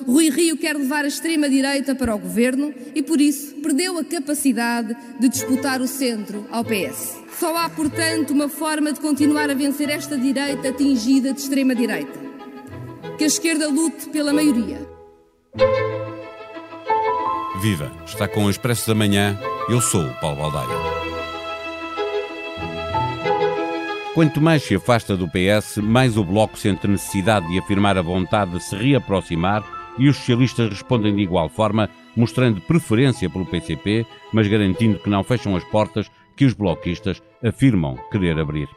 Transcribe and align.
Rui 0.00 0.30
Rio 0.30 0.56
quer 0.56 0.74
levar 0.74 1.04
a 1.04 1.08
extrema-direita 1.08 1.94
para 1.94 2.14
o 2.14 2.18
governo 2.18 2.72
e, 2.94 3.02
por 3.02 3.20
isso, 3.20 3.54
perdeu 3.56 3.98
a 3.98 4.04
capacidade 4.04 4.96
de 5.20 5.28
disputar 5.28 5.80
o 5.80 5.86
centro 5.86 6.46
ao 6.50 6.64
PS. 6.64 7.20
Só 7.38 7.54
há, 7.56 7.68
portanto, 7.68 8.30
uma 8.30 8.48
forma 8.48 8.92
de 8.92 9.00
continuar 9.00 9.50
a 9.50 9.54
vencer 9.54 9.90
esta 9.90 10.16
direita 10.16 10.70
atingida 10.70 11.32
de 11.32 11.40
extrema-direita: 11.40 12.18
que 13.18 13.24
a 13.24 13.26
esquerda 13.26 13.68
lute 13.68 14.08
pela 14.08 14.32
maioria. 14.32 14.86
Viva! 17.60 17.92
Está 18.06 18.26
com 18.26 18.46
o 18.46 18.50
Expresso 18.50 18.88
da 18.88 18.94
Manhã. 18.94 19.38
Eu 19.68 19.80
sou 19.80 20.04
o 20.04 20.20
Paulo 20.20 20.38
Baldaia. 20.38 21.02
Quanto 24.14 24.40
mais 24.40 24.62
se 24.62 24.74
afasta 24.74 25.16
do 25.16 25.28
PS, 25.28 25.78
mais 25.78 26.16
o 26.16 26.24
Bloco 26.24 26.58
sente 26.58 26.88
necessidade 26.88 27.46
de 27.48 27.58
afirmar 27.58 27.96
a 27.96 28.02
vontade 28.02 28.52
de 28.52 28.62
se 28.62 28.74
reaproximar 28.74 29.81
e 29.98 30.08
os 30.08 30.16
socialistas 30.16 30.70
respondem 30.70 31.14
de 31.14 31.22
igual 31.22 31.48
forma, 31.48 31.88
mostrando 32.16 32.60
preferência 32.60 33.28
pelo 33.28 33.46
PCP, 33.46 34.06
mas 34.32 34.48
garantindo 34.48 34.98
que 34.98 35.10
não 35.10 35.22
fecham 35.22 35.56
as 35.56 35.64
portas 35.64 36.10
que 36.36 36.44
os 36.44 36.54
bloquistas 36.54 37.22
afirmam 37.44 37.96
querer 38.10 38.38
abrir. 38.38 38.68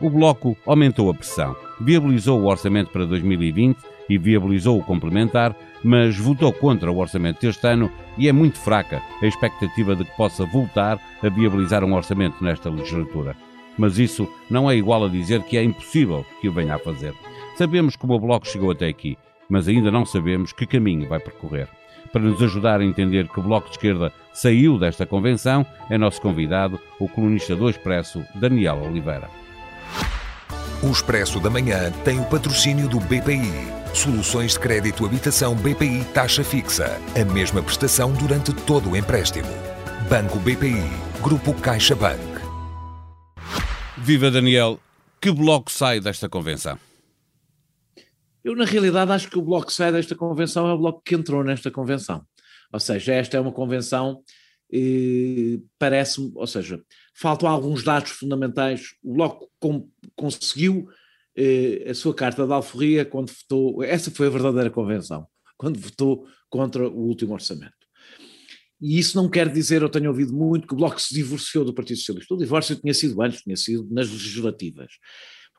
O 0.00 0.08
Bloco 0.08 0.56
aumentou 0.64 1.10
a 1.10 1.14
pressão, 1.14 1.54
viabilizou 1.80 2.40
o 2.40 2.46
orçamento 2.46 2.90
para 2.90 3.04
2020 3.04 3.76
e 4.08 4.16
viabilizou 4.16 4.78
o 4.78 4.82
complementar, 4.82 5.54
mas 5.84 6.16
votou 6.16 6.52
contra 6.52 6.90
o 6.90 6.98
orçamento 6.98 7.40
deste 7.40 7.66
ano 7.66 7.90
e 8.16 8.28
é 8.28 8.32
muito 8.32 8.58
fraca 8.58 9.02
a 9.20 9.26
expectativa 9.26 9.94
de 9.94 10.04
que 10.04 10.16
possa 10.16 10.46
voltar 10.46 10.98
a 11.22 11.28
viabilizar 11.28 11.84
um 11.84 11.94
orçamento 11.94 12.42
nesta 12.42 12.70
legislatura 12.70 13.36
mas 13.80 13.98
isso 13.98 14.28
não 14.50 14.70
é 14.70 14.76
igual 14.76 15.04
a 15.04 15.08
dizer 15.08 15.42
que 15.42 15.56
é 15.56 15.64
impossível 15.64 16.24
que 16.40 16.48
o 16.48 16.52
venha 16.52 16.74
a 16.74 16.78
fazer. 16.78 17.14
Sabemos 17.56 17.96
como 17.96 18.14
o 18.14 18.20
Bloco 18.20 18.46
chegou 18.46 18.70
até 18.70 18.86
aqui, 18.86 19.16
mas 19.50 19.68
ainda 19.68 19.90
não 19.90 20.06
sabemos 20.06 20.52
que 20.52 20.66
caminho 20.66 21.08
vai 21.08 21.20
percorrer. 21.20 21.68
Para 22.12 22.22
nos 22.22 22.42
ajudar 22.42 22.80
a 22.80 22.84
entender 22.84 23.28
que 23.28 23.38
o 23.38 23.42
Bloco 23.42 23.66
de 23.66 23.72
Esquerda 23.72 24.12
saiu 24.32 24.78
desta 24.78 25.04
convenção, 25.04 25.66
é 25.90 25.98
nosso 25.98 26.20
convidado 26.20 26.80
o 26.98 27.08
colunista 27.08 27.54
do 27.54 27.68
Expresso, 27.68 28.24
Daniel 28.34 28.80
Oliveira. 28.82 29.28
O 30.82 30.90
Expresso 30.90 31.38
da 31.38 31.50
Manhã 31.50 31.92
tem 32.04 32.18
o 32.18 32.24
patrocínio 32.24 32.88
do 32.88 32.98
BPI. 33.00 33.68
Soluções 33.92 34.52
de 34.52 34.60
crédito 34.60 35.04
habitação 35.04 35.54
BPI 35.54 36.04
taxa 36.14 36.42
fixa. 36.42 36.98
A 37.14 37.24
mesma 37.32 37.62
prestação 37.62 38.12
durante 38.12 38.52
todo 38.52 38.90
o 38.90 38.96
empréstimo. 38.96 39.48
Banco 40.08 40.38
BPI. 40.38 40.88
Grupo 41.22 41.52
CaixaBank. 41.54 42.18
Viva 43.98 44.30
Daniel, 44.30 44.80
que 45.20 45.30
bloco 45.30 45.70
sai 45.70 46.00
desta 46.00 46.28
convenção? 46.28 46.78
Eu, 48.44 48.56
na 48.56 48.64
realidade, 48.64 49.12
acho 49.12 49.28
que 49.28 49.38
o 49.38 49.42
bloco 49.42 49.66
que 49.66 49.72
sai 49.72 49.92
desta 49.92 50.14
convenção 50.14 50.68
é 50.68 50.72
o 50.72 50.78
bloco 50.78 51.02
que 51.04 51.14
entrou 51.14 51.44
nesta 51.44 51.70
convenção. 51.70 52.24
Ou 52.72 52.80
seja, 52.80 53.12
esta 53.12 53.36
é 53.36 53.40
uma 53.40 53.52
convenção, 53.52 54.22
eh, 54.72 55.58
parece-me, 55.78 56.32
ou 56.34 56.46
seja, 56.46 56.80
faltam 57.14 57.48
alguns 57.48 57.82
dados 57.82 58.10
fundamentais. 58.12 58.94
O 59.02 59.14
bloco 59.14 59.50
com, 59.58 59.88
conseguiu 60.14 60.88
eh, 61.36 61.86
a 61.90 61.94
sua 61.94 62.14
carta 62.14 62.46
de 62.46 62.52
alforria 62.52 63.04
quando 63.04 63.30
votou, 63.32 63.82
essa 63.82 64.10
foi 64.10 64.28
a 64.28 64.30
verdadeira 64.30 64.70
convenção, 64.70 65.26
quando 65.56 65.78
votou 65.78 66.26
contra 66.48 66.88
o 66.88 67.08
último 67.08 67.34
orçamento. 67.34 67.80
E 68.80 68.98
isso 68.98 69.16
não 69.16 69.28
quer 69.28 69.52
dizer, 69.52 69.82
eu 69.82 69.90
tenho 69.90 70.08
ouvido 70.08 70.32
muito, 70.32 70.66
que 70.66 70.72
o 70.72 70.76
Bloco 70.76 71.00
se 71.00 71.12
divorciou 71.14 71.64
do 71.64 71.74
Partido 71.74 71.98
Socialista. 71.98 72.34
O 72.34 72.38
divórcio 72.38 72.74
tinha 72.76 72.94
sido 72.94 73.20
antes, 73.20 73.42
tinha 73.42 73.56
sido 73.56 73.86
nas 73.90 74.08
legislativas. 74.08 74.92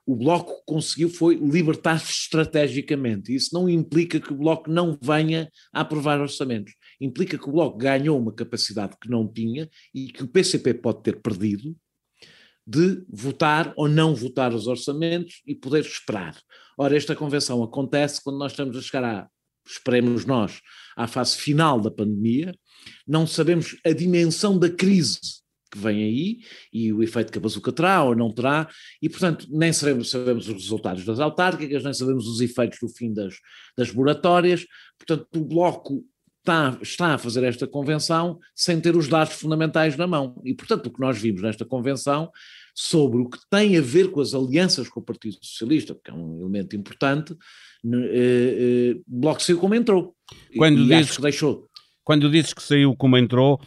O 0.05 0.15
Bloco 0.15 0.63
conseguiu 0.65 1.09
foi 1.09 1.35
libertar-se 1.35 2.11
estrategicamente. 2.11 3.33
Isso 3.33 3.53
não 3.53 3.69
implica 3.69 4.19
que 4.19 4.33
o 4.33 4.37
Bloco 4.37 4.69
não 4.69 4.97
venha 5.01 5.49
a 5.71 5.81
aprovar 5.81 6.19
orçamentos. 6.19 6.73
Implica 6.99 7.37
que 7.37 7.47
o 7.47 7.51
Bloco 7.51 7.77
ganhou 7.77 8.19
uma 8.19 8.33
capacidade 8.33 8.95
que 9.01 9.09
não 9.09 9.27
tinha 9.27 9.69
e 9.93 10.11
que 10.11 10.23
o 10.23 10.27
PCP 10.27 10.73
pode 10.75 11.03
ter 11.03 11.21
perdido 11.21 11.75
de 12.65 13.03
votar 13.09 13.73
ou 13.75 13.87
não 13.87 14.15
votar 14.15 14.53
os 14.53 14.67
orçamentos 14.67 15.41
e 15.45 15.55
poder 15.55 15.81
esperar. 15.81 16.39
Ora, 16.77 16.95
esta 16.95 17.15
convenção 17.15 17.63
acontece 17.63 18.23
quando 18.23 18.39
nós 18.39 18.53
estamos 18.53 18.77
a 18.77 18.81
chegar 18.81 19.03
à, 19.03 19.27
esperemos 19.65 20.25
nós, 20.25 20.61
à 20.95 21.07
fase 21.07 21.37
final 21.37 21.79
da 21.79 21.91
pandemia, 21.91 22.53
não 23.07 23.27
sabemos 23.27 23.77
a 23.85 23.91
dimensão 23.91 24.57
da 24.57 24.69
crise 24.69 25.40
que 25.71 25.77
vem 25.77 26.03
aí 26.03 26.39
e 26.71 26.91
o 26.91 27.01
efeito 27.01 27.31
que 27.31 27.37
a 27.37 27.41
bazuca 27.41 27.71
terá 27.71 28.03
ou 28.03 28.15
não 28.15 28.31
terá, 28.31 28.69
e 29.01 29.09
portanto 29.09 29.47
nem 29.49 29.71
sabemos, 29.71 30.09
sabemos 30.09 30.47
os 30.47 30.53
resultados 30.53 31.05
das 31.05 31.19
autárquicas, 31.19 31.83
nem 31.83 31.93
sabemos 31.93 32.27
os 32.27 32.41
efeitos 32.41 32.79
do 32.81 32.89
fim 32.89 33.13
das, 33.13 33.35
das 33.77 33.91
moratórias, 33.91 34.65
portanto 34.97 35.27
o 35.35 35.45
Bloco 35.45 36.05
está, 36.39 36.77
está 36.81 37.13
a 37.13 37.17
fazer 37.17 37.43
esta 37.43 37.65
convenção 37.65 38.39
sem 38.53 38.79
ter 38.79 38.95
os 38.95 39.07
dados 39.07 39.33
fundamentais 39.33 39.95
na 39.95 40.05
mão, 40.05 40.41
e 40.43 40.53
portanto 40.53 40.87
o 40.87 40.91
que 40.91 40.99
nós 40.99 41.17
vimos 41.17 41.41
nesta 41.41 41.65
convenção 41.65 42.29
sobre 42.75 43.21
o 43.21 43.29
que 43.29 43.39
tem 43.49 43.77
a 43.77 43.81
ver 43.81 44.11
com 44.11 44.21
as 44.21 44.33
alianças 44.33 44.89
com 44.89 44.99
o 44.99 45.03
Partido 45.03 45.37
Socialista, 45.41 45.95
que 46.03 46.11
é 46.11 46.13
um 46.13 46.39
elemento 46.39 46.75
importante, 46.75 47.35
eh, 47.85 48.95
eh, 48.95 49.01
o 49.07 49.19
Bloco 49.19 49.41
saiu 49.41 49.59
como 49.59 49.75
entrou, 49.75 50.15
Quando 50.55 50.79
e, 50.79 50.87
e 50.87 50.93
acho 50.93 51.15
que 51.15 51.21
deixou 51.21 51.69
quando 52.03 52.29
dizes 52.29 52.53
que 52.53 52.63
saiu 52.63 52.95
como 52.95 53.17
entrou, 53.17 53.59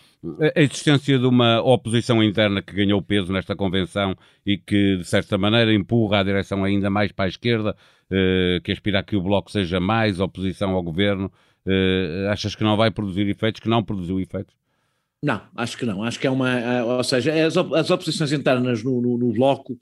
a 0.56 0.60
existência 0.60 1.18
de 1.18 1.26
uma 1.26 1.60
oposição 1.60 2.22
interna 2.22 2.62
que 2.62 2.74
ganhou 2.74 3.00
peso 3.00 3.32
nesta 3.32 3.54
convenção 3.54 4.16
e 4.44 4.58
que, 4.58 4.96
de 4.96 5.04
certa 5.04 5.38
maneira, 5.38 5.72
empurra 5.72 6.20
a 6.20 6.22
direção 6.22 6.64
ainda 6.64 6.90
mais 6.90 7.12
para 7.12 7.26
a 7.26 7.28
esquerda, 7.28 7.76
eh, 8.10 8.60
que 8.64 8.72
aspira 8.72 9.00
a 9.00 9.02
que 9.02 9.16
o 9.16 9.22
Bloco 9.22 9.50
seja 9.50 9.78
mais 9.80 10.18
oposição 10.20 10.70
ao 10.70 10.82
governo, 10.82 11.30
eh, 11.66 12.28
achas 12.30 12.54
que 12.54 12.64
não 12.64 12.76
vai 12.76 12.90
produzir 12.90 13.28
efeitos, 13.28 13.60
que 13.60 13.68
não 13.68 13.82
produziu 13.82 14.18
efeitos? 14.20 14.54
Não, 15.22 15.40
acho 15.56 15.78
que 15.78 15.86
não. 15.86 16.02
Acho 16.02 16.20
que 16.20 16.26
é 16.26 16.30
uma. 16.30 16.50
Eh, 16.50 16.82
ou 16.82 17.04
seja, 17.04 17.46
as, 17.46 17.56
op 17.56 17.74
as 17.74 17.90
oposições 17.90 18.32
internas 18.32 18.82
no, 18.82 19.00
no, 19.00 19.16
no, 19.16 19.32
Bloco 19.32 19.78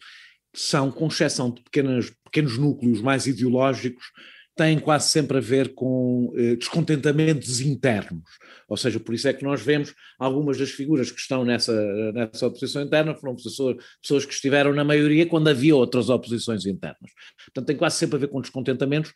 são, 0.54 0.90
com 0.90 1.08
exceção 1.08 1.50
de 1.50 1.62
pequenas, 1.62 2.10
pequenos 2.24 2.58
núcleos 2.58 3.00
mais 3.00 3.26
ideológicos, 3.26 4.12
têm 4.54 4.78
quase 4.78 5.08
sempre 5.08 5.38
a 5.38 5.40
ver 5.40 5.74
com 5.74 6.32
eh, 6.36 6.56
descontentamentos 6.56 7.60
internos. 7.60 8.28
Ou 8.68 8.76
seja, 8.76 9.00
por 9.00 9.14
isso 9.14 9.28
é 9.28 9.32
que 9.32 9.44
nós 9.44 9.62
vemos 9.62 9.94
algumas 10.18 10.58
das 10.58 10.70
figuras 10.70 11.10
que 11.10 11.20
estão 11.20 11.44
nessa, 11.44 11.72
nessa 12.12 12.46
oposição 12.46 12.82
interna 12.82 13.14
foram 13.14 13.34
pessoas, 13.36 13.76
pessoas 14.00 14.24
que 14.24 14.34
estiveram 14.34 14.72
na 14.72 14.84
maioria 14.84 15.26
quando 15.26 15.48
havia 15.48 15.74
outras 15.74 16.08
oposições 16.08 16.66
internas. 16.66 17.10
Portanto, 17.46 17.66
tem 17.66 17.76
quase 17.76 17.96
sempre 17.96 18.16
a 18.16 18.18
ver 18.20 18.28
com 18.28 18.40
descontentamentos 18.40 19.12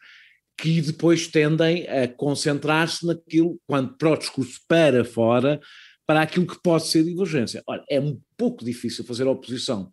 que 0.59 0.81
depois 0.81 1.27
tendem 1.27 1.87
a 1.87 2.09
concentrar-se 2.09 3.07
naquilo, 3.07 3.61
quando 3.67 3.95
para 3.97 4.13
o 4.13 4.17
discurso 4.17 4.59
para 4.67 5.05
fora, 5.05 5.61
para 6.07 6.23
aquilo 6.23 6.47
que 6.47 6.61
pode 6.63 6.87
ser 6.87 7.05
divergência. 7.05 7.63
Ora, 7.67 7.85
é 7.91 8.01
um 8.01 8.19
pouco 8.37 8.65
difícil 8.65 9.05
fazer 9.05 9.25
oposição 9.25 9.93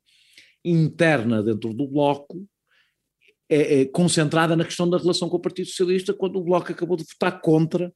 interna 0.64 1.44
dentro 1.44 1.74
do 1.74 1.88
bloco 1.88 2.48
é, 3.54 3.82
é, 3.82 3.86
concentrada 3.86 4.56
na 4.56 4.66
questão 4.66 4.90
da 4.90 4.98
relação 4.98 5.30
com 5.30 5.38
o 5.38 5.42
Partido 5.42 5.68
Socialista, 5.68 6.14
quando 6.14 6.38
o 6.38 6.44
Bloco 6.44 6.72
acabou 6.72 6.98
de 6.98 7.04
votar 7.04 7.40
contra 7.42 7.94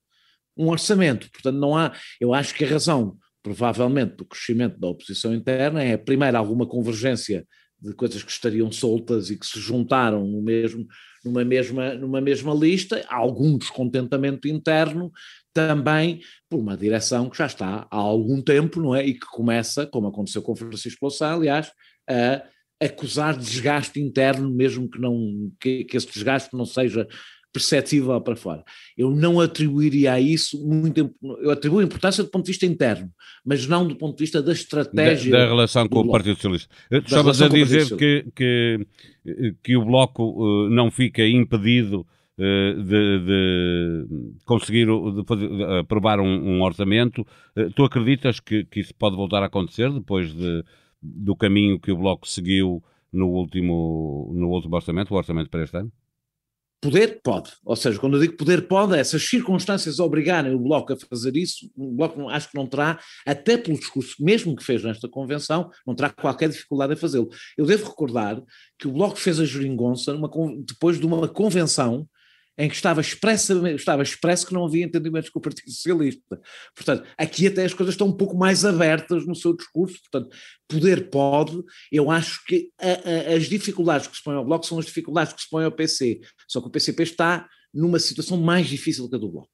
um 0.56 0.70
orçamento. 0.70 1.30
Portanto, 1.32 1.58
não 1.58 1.76
há. 1.76 1.94
Eu 2.20 2.34
acho 2.34 2.54
que 2.54 2.64
a 2.64 2.70
razão, 2.70 3.18
provavelmente, 3.42 4.16
do 4.16 4.26
crescimento 4.26 4.80
da 4.80 4.88
oposição 4.88 5.34
interna 5.34 5.84
é, 5.84 5.98
primeiro, 5.98 6.38
alguma 6.38 6.66
convergência 6.66 7.46
de 7.80 7.94
coisas 7.94 8.24
que 8.24 8.32
estariam 8.32 8.72
soltas 8.72 9.30
e 9.30 9.38
que 9.38 9.46
se 9.46 9.60
juntaram 9.60 10.26
no 10.26 10.42
mesmo, 10.42 10.86
numa, 11.24 11.44
mesma, 11.44 11.94
numa 11.94 12.20
mesma 12.20 12.54
lista, 12.54 13.06
algum 13.08 13.58
descontentamento 13.58 14.48
interno, 14.48 15.12
também 15.54 16.22
por 16.50 16.60
uma 16.60 16.76
direção 16.76 17.30
que 17.30 17.38
já 17.38 17.46
está 17.46 17.88
há 17.90 17.96
algum 17.96 18.42
tempo, 18.42 18.82
não 18.82 18.96
é? 18.96 19.06
E 19.06 19.14
que 19.14 19.28
começa, 19.28 19.86
como 19.86 20.08
aconteceu 20.08 20.42
com 20.42 20.56
Francisco 20.56 21.06
Louçã, 21.06 21.34
aliás, 21.34 21.72
a 22.10 22.44
acusar 22.80 23.38
desgaste 23.38 24.00
interno, 24.00 24.50
mesmo 24.50 24.90
que, 24.90 25.00
não, 25.00 25.52
que, 25.60 25.84
que 25.84 25.98
esse 25.98 26.08
desgaste 26.08 26.56
não 26.56 26.66
seja 26.66 27.08
perceptível 27.52 28.20
para 28.22 28.36
fora. 28.36 28.64
Eu 28.96 29.10
não 29.10 29.40
atribuiria 29.40 30.14
a 30.14 30.20
isso 30.20 30.64
muito, 30.64 31.12
eu 31.42 31.50
atribuo 31.50 31.82
importância 31.82 32.24
do 32.24 32.30
ponto 32.30 32.46
de 32.46 32.52
vista 32.52 32.66
interno, 32.66 33.10
mas 33.44 33.66
não 33.68 33.88
do 33.88 33.96
ponto 33.96 34.16
de 34.16 34.24
vista 34.24 34.42
da 34.42 34.52
estratégia. 34.52 35.32
Da, 35.32 35.40
da 35.40 35.48
relação 35.48 35.88
com 35.88 36.02
o 36.02 36.12
Partido 36.12 36.36
Socialista. 36.36 36.74
Estavas 36.92 37.42
a 37.42 37.48
dizer 37.48 37.96
que, 37.98 38.26
que, 38.36 38.88
que 39.64 39.76
o 39.76 39.86
Bloco 39.86 40.24
uh, 40.24 40.70
não 40.70 40.92
fica 40.92 41.26
impedido 41.26 42.06
uh, 42.38 42.84
de, 42.84 43.20
de, 43.26 44.08
conseguir 44.46 44.86
de 44.86 45.26
fazer, 45.26 45.48
de 45.50 45.64
aprovar 45.80 46.20
um, 46.20 46.58
um 46.58 46.62
orçamento. 46.62 47.26
Tu 47.76 47.84
acreditas 47.84 48.40
que, 48.40 48.66
que 48.66 48.82
isso 48.82 48.94
pode 48.94 49.16
voltar 49.16 49.42
a 49.42 49.48
acontecer 49.48 49.92
depois 49.92 50.32
de 50.32 50.64
do 51.02 51.36
caminho 51.36 51.80
que 51.80 51.92
o 51.92 51.98
Bloco 51.98 52.28
seguiu 52.28 52.84
no 53.12 53.28
último, 53.30 54.32
no 54.34 54.50
último 54.50 54.76
orçamento, 54.76 55.14
o 55.14 55.18
orçamento 55.18 55.50
para 55.50 55.64
este 55.64 55.78
ano? 55.78 55.92
Poder 56.80 57.22
pode, 57.24 57.52
ou 57.66 57.76
seja, 57.76 58.00
quando 58.00 58.18
eu 58.18 58.22
digo 58.22 58.38
poder 58.38 58.68
pode, 58.68 58.96
essas 58.96 59.24
circunstâncias 59.24 60.00
obrigarem 60.00 60.54
o 60.54 60.60
Bloco 60.60 60.94
a 60.94 60.98
fazer 61.10 61.36
isso, 61.36 61.72
o 61.76 61.92
Bloco 61.92 62.30
acho 62.30 62.52
que 62.52 62.56
não 62.56 62.68
terá, 62.68 63.00
até 63.26 63.58
pelo 63.58 63.80
discurso 63.80 64.16
mesmo 64.20 64.56
que 64.56 64.64
fez 64.64 64.84
nesta 64.84 65.10
convenção, 65.10 65.72
não 65.88 65.96
terá 65.96 66.12
qualquer 66.12 66.50
dificuldade 66.50 66.94
em 66.94 66.96
fazê-lo. 66.96 67.30
Eu 67.58 67.66
devo 67.66 67.88
recordar 67.88 68.40
que 68.78 68.88
o 68.88 68.92
Bloco 68.92 69.18
fez 69.18 69.40
a 69.40 69.46
geringonça 69.46 70.14
numa, 70.14 70.30
depois 70.60 71.00
de 71.00 71.06
uma 71.08 71.28
convenção 71.28 72.08
em 72.58 72.68
que 72.68 72.76
estava, 72.76 73.02
estava 73.02 74.02
expresso 74.02 74.48
que 74.48 74.54
não 74.54 74.66
havia 74.66 74.86
entendimentos 74.86 75.30
com 75.30 75.40
o 75.40 75.42
Partido 75.42 75.70
Socialista. 75.70 76.42
Portanto, 76.76 77.08
aqui 77.18 77.48
até 77.48 77.64
as 77.64 77.74
coisas 77.74 77.94
estão 77.94 78.08
um 78.08 78.18
pouco 78.18 78.36
mais 78.36 78.66
abertas 78.66 79.26
no 79.28 79.36
seu 79.36 79.56
discurso, 79.56 80.00
portanto, 80.02 80.36
poder 80.68 81.10
pode, 81.10 81.62
eu 81.92 82.10
acho 82.10 82.44
que 82.46 82.70
a, 82.80 83.32
a, 83.32 83.36
as 83.36 83.48
dificuldades 83.48 84.08
que 84.08 84.18
se 84.18 84.24
põem 84.24 84.36
ao 84.36 84.46
Bloco 84.46 84.66
são 84.66 84.80
as 84.80 84.86
dificuldades 84.86 85.34
que 85.34 85.42
se 85.42 85.50
põem 85.50 85.66
ao 85.66 85.72
PC, 85.72 86.20
só 86.48 86.60
que 86.60 86.68
o 86.68 86.72
PCP 86.72 87.04
está 87.04 87.48
numa 87.74 88.00
situação 88.00 88.38
mais 88.38 88.68
difícil 88.68 89.08
que 89.08 89.16
a 89.16 89.20
do 89.20 89.30
Bloco. 89.30 89.50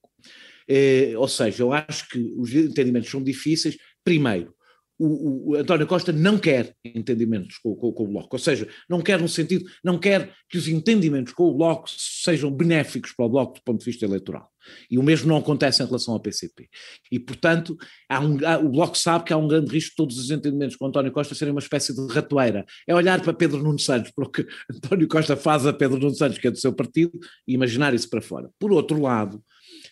É, 0.68 1.14
ou 1.18 1.28
seja, 1.28 1.62
eu 1.62 1.74
acho 1.74 2.08
que 2.08 2.34
os 2.38 2.54
entendimentos 2.54 3.10
são 3.10 3.22
difíceis, 3.22 3.78
primeiro, 4.04 4.54
o, 4.98 5.52
o, 5.52 5.56
António 5.56 5.88
Costa 5.88 6.12
não 6.12 6.38
quer 6.38 6.76
entendimentos 6.84 7.58
com, 7.58 7.76
com, 7.76 7.92
com, 7.92 8.04
o 8.04 8.08
Bloco, 8.08 8.36
ou 8.36 8.40
seja, 8.40 8.68
não 8.90 9.02
quer 9.02 9.20
no 9.20 9.28
sentido, 9.28 9.66
não 9.84 10.00
quer 10.00 10.32
que 10.50 10.58
os 10.58 10.68
entendimentos 10.68 11.34
com 11.34 11.44
o 11.44 11.54
Bloco 11.54 11.90
sejam 11.90 12.52
benéficos 12.52 13.12
para 13.12 13.26
o 13.26 13.30
Bloco 13.30 13.56
do 13.56 13.64
ponto 13.64 13.80
de 13.80 13.86
vista 13.86 14.06
eleitoral. 14.06 14.50
E 14.90 14.98
o 14.98 15.04
mesmo 15.04 15.28
não 15.28 15.38
acontece 15.38 15.84
em 15.84 15.86
relação 15.86 16.14
ao 16.14 16.20
PCP. 16.20 16.70
E, 17.12 17.20
portanto, 17.20 17.76
um, 18.12 18.66
o 18.66 18.70
Bloco 18.70 18.98
sabe 18.98 19.26
que 19.26 19.34
há 19.34 19.38
um 19.38 19.48
grande 19.48 19.72
risco 19.72 19.90
de 19.90 19.96
todos 19.98 20.18
os 20.18 20.32
entendimentos 20.32 20.76
com 20.76 20.86
António 20.86 21.12
Costa 21.12 21.36
serem 21.36 21.54
uma 21.54 21.60
espécie 21.60 21.94
de 21.94 22.14
ratoeira. 22.14 22.66
É 22.88 22.96
olhar 22.96 23.22
para 23.22 23.34
Pedro 23.34 23.62
Nuno 23.62 23.80
Santos, 23.80 24.12
para 24.16 24.26
o 24.26 24.30
que 24.30 24.46
António 24.72 25.08
Costa 25.08 25.36
faz 25.36 25.66
a 25.66 25.74
Pedro 25.74 26.00
Nuno 26.00 26.16
Santos, 26.16 26.38
que 26.38 26.48
é 26.48 26.52
do 26.52 26.58
seu 26.58 26.74
partido, 26.74 27.20
e 27.48 27.54
imaginar 27.54 27.94
isso 27.94 28.10
para 28.10 28.22
fora. 28.22 28.50
Por 28.60 28.72
outro 28.72 29.02
lado, 29.02 29.44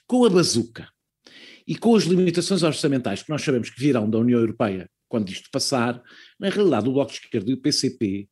com 0.07 0.23
a 0.25 0.29
bazuca, 0.29 0.87
e 1.71 1.75
com 1.75 1.95
as 1.95 2.03
limitações 2.03 2.63
orçamentais 2.63 3.23
que 3.23 3.29
nós 3.29 3.41
sabemos 3.41 3.69
que 3.69 3.79
virão 3.79 4.09
da 4.09 4.17
União 4.17 4.37
Europeia 4.37 4.89
quando 5.07 5.29
isto 5.29 5.47
passar, 5.49 6.01
na 6.37 6.49
realidade 6.49 6.89
o 6.89 6.91
Bloco 6.91 7.13
de 7.13 7.19
Esquerda 7.19 7.49
e 7.49 7.53
o 7.53 7.61
PCP 7.61 8.27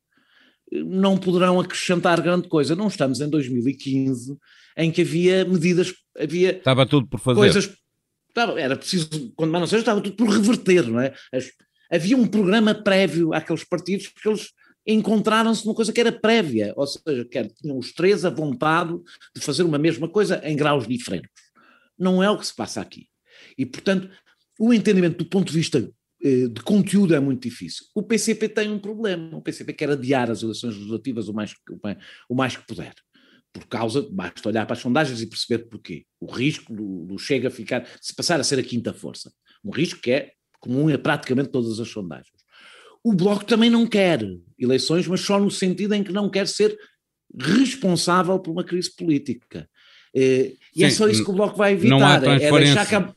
eh, 0.70 0.82
não 0.84 1.16
poderão 1.16 1.58
acrescentar 1.58 2.20
grande 2.20 2.48
coisa. 2.48 2.76
Não 2.76 2.88
estamos 2.88 3.18
em 3.18 3.30
2015 3.30 4.36
em 4.76 4.92
que 4.92 5.00
havia 5.00 5.46
medidas, 5.46 5.94
havia 6.18 6.52
estava 6.58 6.84
tudo 6.84 7.06
por 7.06 7.18
fazer. 7.18 7.40
Coisas, 7.40 7.74
estava, 8.28 8.60
era 8.60 8.76
preciso, 8.76 9.08
quando 9.34 9.52
mais 9.52 9.62
não 9.62 9.66
seja, 9.66 9.80
estava 9.80 10.02
tudo 10.02 10.16
por 10.16 10.28
reverter, 10.28 10.86
não 10.86 11.00
é? 11.00 11.14
As, 11.32 11.50
havia 11.90 12.18
um 12.18 12.26
programa 12.26 12.74
prévio 12.74 13.32
àqueles 13.32 13.64
partidos 13.64 14.08
porque 14.08 14.28
eles 14.28 14.50
encontraram-se 14.86 15.64
numa 15.64 15.74
coisa 15.74 15.94
que 15.94 16.00
era 16.00 16.12
prévia, 16.12 16.74
ou 16.76 16.86
seja, 16.86 17.24
que 17.24 17.42
tinham 17.54 17.78
os 17.78 17.90
três 17.94 18.26
a 18.26 18.30
vontade 18.30 18.98
de 19.34 19.40
fazer 19.40 19.62
uma 19.62 19.78
mesma 19.78 20.10
coisa 20.10 20.42
em 20.44 20.54
graus 20.54 20.86
diferentes. 20.86 21.30
Não 21.98 22.22
é 22.22 22.28
o 22.28 22.36
que 22.36 22.46
se 22.46 22.54
passa 22.54 22.82
aqui. 22.82 23.08
E, 23.56 23.66
portanto, 23.66 24.08
o 24.58 24.72
entendimento 24.72 25.18
do 25.18 25.24
ponto 25.24 25.48
de 25.50 25.58
vista 25.58 25.90
eh, 26.22 26.48
de 26.48 26.60
conteúdo 26.62 27.14
é 27.14 27.20
muito 27.20 27.42
difícil. 27.48 27.86
O 27.94 28.02
PCP 28.02 28.48
tem 28.48 28.70
um 28.70 28.78
problema. 28.78 29.36
O 29.36 29.42
PCP 29.42 29.72
quer 29.72 29.90
adiar 29.90 30.30
as 30.30 30.42
eleições 30.42 30.74
legislativas 30.74 31.28
o 31.28 31.32
mais, 31.32 31.54
o 32.28 32.34
mais 32.34 32.56
que 32.56 32.66
puder. 32.66 32.94
Por 33.52 33.66
causa, 33.66 34.06
basta 34.12 34.48
olhar 34.48 34.66
para 34.66 34.74
as 34.74 34.80
sondagens 34.80 35.20
e 35.22 35.26
perceber 35.26 35.64
porquê. 35.64 36.04
O 36.20 36.30
risco 36.30 36.72
do, 36.74 37.06
do 37.06 37.18
Chega 37.18 37.48
a 37.48 37.50
ficar, 37.50 37.88
se 38.00 38.14
passar 38.14 38.38
a 38.38 38.44
ser 38.44 38.58
a 38.58 38.62
quinta 38.62 38.92
força. 38.92 39.32
Um 39.64 39.70
risco 39.70 40.00
que 40.00 40.10
é 40.10 40.32
comum 40.60 40.92
a 40.92 40.98
praticamente 40.98 41.48
todas 41.48 41.80
as 41.80 41.88
sondagens. 41.88 42.40
O 43.02 43.14
Bloco 43.14 43.44
também 43.44 43.70
não 43.70 43.86
quer 43.86 44.20
eleições, 44.58 45.08
mas 45.08 45.20
só 45.22 45.40
no 45.40 45.50
sentido 45.50 45.94
em 45.94 46.04
que 46.04 46.12
não 46.12 46.28
quer 46.28 46.46
ser 46.46 46.78
responsável 47.38 48.38
por 48.38 48.50
uma 48.50 48.62
crise 48.62 48.94
política. 48.94 49.68
Eh, 50.14 50.54
e 50.76 50.84
é 50.84 50.90
Sim, 50.90 50.94
é 50.94 50.96
só 50.96 51.08
isso 51.08 51.24
que 51.24 51.30
o 51.30 51.34
Bloco 51.34 51.56
vai 51.56 51.72
evitar. 51.72 52.20
Transferência. 52.20 52.56
É 52.56 52.58
deixar 52.58 52.86
que 52.86 52.94
a 52.94 53.14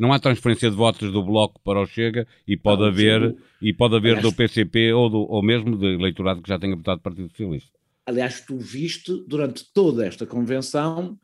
não 0.00 0.12
há 0.12 0.18
transferência 0.18 0.70
de 0.70 0.76
votos 0.76 1.12
do 1.12 1.22
Bloco 1.22 1.60
para 1.62 1.78
o 1.78 1.86
Chega 1.86 2.26
e 2.48 2.56
pode 2.56 2.80
não, 2.80 2.88
haver, 2.88 3.36
e 3.60 3.72
pode 3.72 3.94
haver 3.94 4.16
aliás, 4.16 4.22
do 4.22 4.34
PCP 4.34 4.92
ou, 4.92 5.10
do, 5.10 5.18
ou 5.18 5.42
mesmo 5.42 5.76
do 5.76 5.86
eleitorado 5.86 6.40
que 6.40 6.48
já 6.48 6.58
tenha 6.58 6.74
votado 6.74 7.02
Partido 7.02 7.28
Socialista. 7.28 7.78
Aliás, 8.06 8.40
tu 8.40 8.58
viste 8.58 9.12
durante 9.28 9.64
toda 9.72 10.06
esta 10.06 10.24
convenção 10.24 11.18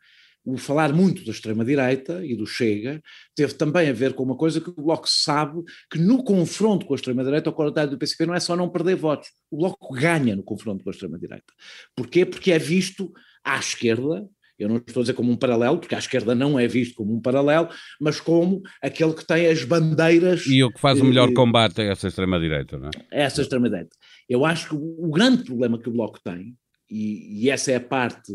o 0.45 0.57
falar 0.57 0.93
muito 0.93 1.25
da 1.25 1.33
extrema-direita 1.33 2.25
e 2.25 2.37
do 2.37 2.47
Chega 2.47 3.03
teve 3.35 3.55
também 3.55 3.89
a 3.89 3.93
ver 3.93 4.13
com 4.13 4.23
uma 4.23 4.37
coisa 4.37 4.61
que 4.61 4.71
o 4.71 4.75
Bloco 4.75 5.09
sabe 5.09 5.65
que 5.91 5.99
no 5.99 6.23
confronto 6.23 6.87
com 6.87 6.95
a 6.95 6.97
extrema-direita, 6.97 7.51
o 7.51 7.53
contrário 7.53 7.91
do 7.91 7.99
PCP 7.99 8.27
não 8.27 8.35
é 8.35 8.39
só 8.39 8.55
não 8.55 8.69
perder 8.69 8.95
votos, 8.95 9.31
o 9.51 9.57
Bloco 9.57 9.93
ganha 9.95 10.37
no 10.37 10.45
confronto 10.45 10.85
com 10.85 10.91
a 10.91 10.93
extrema-direita. 10.93 11.53
Porquê? 11.97 12.25
Porque 12.25 12.53
é 12.53 12.59
visto 12.59 13.13
à 13.43 13.59
esquerda, 13.59 14.29
eu 14.59 14.69
não 14.69 14.77
estou 14.77 15.01
a 15.01 15.03
dizer 15.03 15.15
como 15.15 15.31
um 15.31 15.37
paralelo, 15.37 15.79
porque 15.79 15.95
à 15.95 15.99
esquerda 15.99 16.35
não 16.35 16.59
é 16.59 16.67
visto 16.67 16.95
como 16.95 17.15
um 17.15 17.21
paralelo, 17.21 17.69
mas 18.01 18.21
como 18.21 18.63
aquele 18.83 19.13
que 19.13 19.27
tem 19.27 19.47
as 19.47 19.63
bandeiras. 19.65 20.47
E 20.47 20.63
o 20.65 20.71
que 20.71 20.81
faz 20.81 21.01
o 21.01 21.05
melhor 21.05 21.33
combate 21.35 21.83
a 21.83 21.85
essa 21.85 22.09
extrema-direita, 22.09 22.79
não 22.79 22.89
é? 22.89 22.91
Essa 23.11 23.43
extrema-direita. 23.43 23.95
Eu 24.29 24.45
acho 24.45 24.69
que 24.69 24.75
o, 24.75 25.11
grande 25.11 25.45
problema 25.45 25.79
que 25.79 25.89
o 25.89 25.93
Bloco 25.93 26.19
tem, 26.23 26.57
e, 26.91 27.45
e 27.45 27.51
essa 27.51 27.73
é 27.73 27.77
a 27.77 27.81
parte 27.81 28.33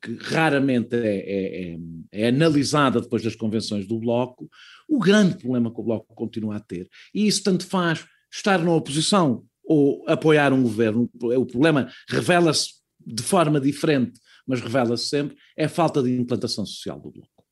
que 0.00 0.14
raramente 0.14 0.94
é, 0.94 1.16
é, 1.16 1.72
é, 1.72 1.76
é, 2.12 2.28
analisada 2.28 3.00
depois 3.00 3.22
das 3.22 3.34
convenções 3.34 3.86
do 3.86 3.98
Bloco, 3.98 4.48
o 4.88 5.00
grande 5.00 5.36
problema 5.38 5.74
que 5.74 5.80
o 5.80 5.84
Bloco 5.84 6.14
continua 6.14 6.56
a 6.56 6.60
ter, 6.60 6.88
e 7.12 7.26
isso 7.26 7.42
tanto 7.42 7.66
faz 7.66 8.06
estar 8.32 8.62
na 8.62 8.72
oposição 8.72 9.42
ou 9.64 10.04
apoiar 10.08 10.52
um 10.52 10.62
governo, 10.62 11.10
o 11.20 11.44
problema 11.44 11.90
revela-se 12.08 12.74
de 13.04 13.22
forma 13.22 13.60
diferente 13.60 14.18
mas 14.48 14.60
revela-se 14.60 15.08
sempre, 15.08 15.36
é 15.56 15.66
a 15.66 15.68
falta 15.68 16.02
de 16.02 16.10
implantação 16.10 16.64
social 16.64 16.98
do 16.98 17.12
Bloco. 17.12 17.44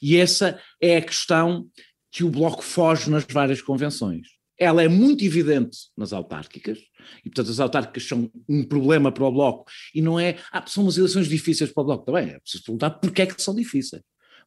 E 0.00 0.16
essa 0.16 0.60
é 0.80 0.96
a 0.96 1.02
questão 1.02 1.68
que 2.12 2.22
o 2.22 2.30
Bloco 2.30 2.62
foge 2.62 3.10
nas 3.10 3.24
várias 3.24 3.60
convenções. 3.60 4.28
Ela 4.56 4.84
é 4.84 4.88
muito 4.88 5.24
evidente 5.24 5.76
nas 5.96 6.12
autárquicas, 6.12 6.78
e 7.24 7.28
portanto 7.28 7.50
as 7.50 7.58
autárquicas 7.58 8.06
são 8.06 8.30
um 8.48 8.62
problema 8.62 9.10
para 9.10 9.24
o 9.24 9.32
Bloco, 9.32 9.70
e 9.92 10.00
não 10.00 10.18
é, 10.18 10.38
ah, 10.52 10.64
são 10.64 10.84
umas 10.84 10.96
eleições 10.96 11.28
difíceis 11.28 11.72
para 11.72 11.82
o 11.82 11.86
Bloco, 11.86 12.04
também 12.04 12.30
é 12.30 12.38
preciso 12.38 12.62
perguntar 12.64 12.90
porquê 12.90 13.22
é 13.22 13.26
que 13.26 13.42
são 13.42 13.54
difíceis. 13.54 14.02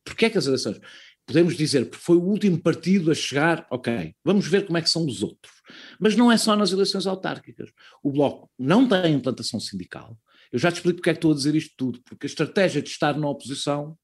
Porquê 0.06 0.26
é 0.26 0.30
que 0.30 0.38
as 0.38 0.48
eleições? 0.48 0.80
Podemos 1.26 1.58
dizer, 1.58 1.90
porque 1.90 2.06
foi 2.06 2.16
o 2.16 2.24
último 2.24 2.58
partido 2.58 3.12
a 3.12 3.14
chegar, 3.14 3.68
ok, 3.70 4.16
vamos 4.24 4.48
ver 4.48 4.66
como 4.66 4.78
é 4.78 4.82
que 4.82 4.90
são 4.90 5.06
os 5.06 5.22
outros. 5.22 5.54
Mas 6.00 6.16
não 6.16 6.32
é 6.32 6.38
só 6.38 6.56
nas 6.56 6.72
eleições 6.72 7.06
autárquicas. 7.06 7.70
O 8.02 8.14
Bloco 8.14 8.50
não 8.58 8.88
tem 8.88 9.14
implantação 9.14 9.60
sindical, 9.60 10.18
eu 10.52 10.60
já 10.60 10.72
te 10.72 10.76
explico 10.76 10.98
porque 10.98 11.10
é 11.10 11.14
que 11.14 11.18
estou 11.18 11.32
a 11.32 11.36
dizer 11.36 11.56
isto 11.56 11.74
tudo, 11.78 12.02
porque 12.04 12.26
a 12.26 12.30
estratégia 12.30 12.82
de 12.82 12.90
estar 12.90 13.18
na 13.18 13.30
oposição, 13.30 13.98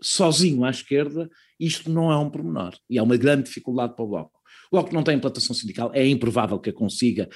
sozinho 0.00 0.64
à 0.64 0.70
esquerda, 0.70 1.28
isto 1.58 1.90
não 1.90 2.10
é 2.10 2.16
um 2.16 2.30
pormenor. 2.30 2.74
E 2.88 2.98
é 2.98 3.02
uma 3.02 3.16
grande 3.16 3.44
dificuldade 3.44 3.94
para 3.94 4.04
o 4.04 4.08
Bloco. 4.08 4.38
O 4.70 4.76
Bloco 4.76 4.94
não 4.94 5.02
tem 5.02 5.16
implantação 5.16 5.54
sindical, 5.54 5.90
é 5.94 6.06
improvável 6.06 6.58
que 6.58 6.70
a 6.70 6.72
consiga, 6.72 7.28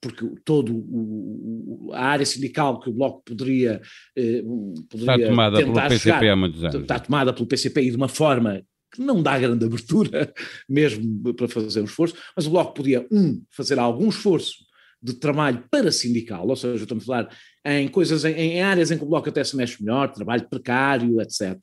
porque 0.00 0.26
todo 0.44 0.74
o, 0.74 1.90
a 1.92 2.06
área 2.06 2.24
sindical 2.24 2.80
que 2.80 2.88
o 2.88 2.92
Bloco 2.92 3.22
poderia, 3.24 3.80
eh, 4.16 4.42
poderia 4.88 5.16
está 5.16 5.28
tomada 5.28 5.58
pelo 5.58 5.74
PCP 5.74 5.98
chegar, 5.98 6.24
há 6.32 6.36
muitos 6.36 6.64
anos. 6.64 6.74
Está 6.80 6.98
tomada 6.98 7.32
pelo 7.32 7.46
PCP 7.46 7.82
e 7.82 7.90
de 7.90 7.96
uma 7.96 8.08
forma 8.08 8.62
que 8.94 9.02
não 9.02 9.22
dá 9.22 9.38
grande 9.38 9.64
abertura 9.66 10.32
mesmo 10.68 11.34
para 11.34 11.46
fazer 11.46 11.82
um 11.82 11.84
esforço, 11.84 12.16
mas 12.34 12.46
o 12.46 12.50
Bloco 12.50 12.72
podia, 12.72 13.06
um, 13.12 13.42
fazer 13.50 13.78
algum 13.78 14.08
esforço 14.08 14.67
de 15.00 15.14
trabalho 15.14 15.64
para 15.70 15.92
sindical, 15.92 16.46
ou 16.46 16.56
seja, 16.56 16.82
estamos 16.82 17.04
a 17.04 17.06
falar 17.06 17.28
em 17.64 17.86
coisas, 17.86 18.24
em, 18.24 18.32
em, 18.32 18.62
áreas 18.62 18.90
em 18.90 18.98
que 18.98 19.04
o 19.04 19.06
Bloco 19.06 19.28
até 19.28 19.44
se 19.44 19.56
mexe 19.56 19.82
melhor, 19.82 20.10
trabalho 20.10 20.48
precário, 20.48 21.20
etc., 21.20 21.56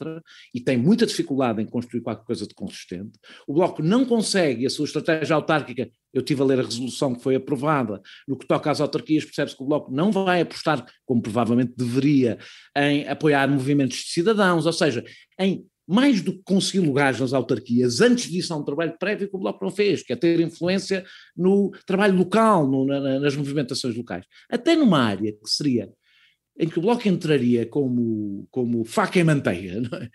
e 0.53 0.61
tem 0.61 0.77
muita 0.77 1.05
dificuldade 1.05 1.61
em 1.61 1.65
construir 1.65 2.01
qualquer 2.01 2.23
coisa 2.23 2.47
de 2.47 2.53
consistente. 2.53 3.17
O 3.47 3.53
Bloco 3.53 3.81
não 3.81 4.05
consegue, 4.05 4.65
a 4.65 4.69
sua 4.69 4.85
estratégia 4.85 5.35
autárquica, 5.35 5.89
eu 6.13 6.21
tive 6.21 6.41
a 6.41 6.45
ler 6.45 6.59
a 6.59 6.63
resolução 6.63 7.13
que 7.13 7.21
foi 7.21 7.35
aprovada, 7.35 8.01
no 8.27 8.37
que 8.37 8.47
toca 8.47 8.71
às 8.71 8.79
autarquias, 8.79 9.25
percebe-se 9.25 9.57
que 9.57 9.63
o 9.63 9.67
Bloco 9.67 9.91
não 9.91 10.11
vai 10.11 10.41
apostar, 10.41 10.85
como 11.05 11.21
provavelmente 11.21 11.73
deveria, 11.75 12.37
em 12.77 13.07
apoiar 13.07 13.49
movimentos 13.49 13.97
de 13.97 14.11
cidadãos, 14.11 14.65
ou 14.65 14.73
seja, 14.73 15.03
em 15.39 15.65
mais 15.87 16.21
do 16.21 16.33
que 16.33 16.43
conseguir 16.43 16.79
lugares 16.79 17.19
nas 17.19 17.33
autarquias, 17.33 18.01
antes 18.01 18.29
disso 18.29 18.53
há 18.53 18.57
um 18.57 18.63
trabalho 18.63 18.97
prévio 18.97 19.29
que 19.29 19.35
o 19.35 19.39
Bloco 19.39 19.63
não 19.63 19.71
fez, 19.71 20.01
que 20.03 20.13
é 20.13 20.15
ter 20.15 20.39
influência 20.39 21.05
no 21.35 21.71
trabalho 21.85 22.17
local, 22.17 22.67
no, 22.67 22.85
na, 22.85 23.19
nas 23.19 23.35
movimentações 23.35 23.95
locais. 23.95 24.25
Até 24.49 24.75
numa 24.75 24.99
área 24.99 25.31
que 25.31 25.49
seria, 25.49 25.91
em 26.57 26.67
que 26.67 26.79
o 26.79 26.81
Bloco 26.81 27.07
entraria 27.07 27.65
como, 27.65 28.47
como 28.49 28.83
faca 28.83 29.19
e 29.19 29.23
manteiga, 29.23 29.81
é? 30.01 30.09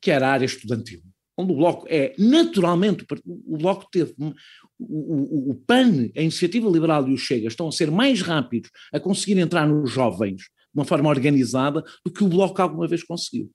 que 0.00 0.10
era 0.10 0.28
a 0.28 0.32
área 0.32 0.46
estudantil, 0.46 1.02
onde 1.36 1.52
o 1.52 1.56
Bloco 1.56 1.86
é 1.88 2.14
naturalmente, 2.18 3.04
o 3.26 3.56
Bloco 3.58 3.86
teve, 3.90 4.14
o, 4.18 4.34
o, 4.78 5.50
o 5.50 5.54
PAN, 5.66 6.10
a 6.16 6.20
Iniciativa 6.22 6.70
Liberal 6.70 7.08
e 7.08 7.14
o 7.14 7.18
Chega 7.18 7.48
estão 7.48 7.68
a 7.68 7.72
ser 7.72 7.90
mais 7.90 8.22
rápidos 8.22 8.70
a 8.92 8.98
conseguir 8.98 9.38
entrar 9.38 9.66
nos 9.68 9.90
jovens 9.90 10.42
de 10.42 10.80
uma 10.80 10.84
forma 10.84 11.10
organizada 11.10 11.84
do 12.04 12.10
que 12.10 12.24
o 12.24 12.28
Bloco 12.28 12.60
alguma 12.62 12.88
vez 12.88 13.04
conseguiu. 13.04 13.50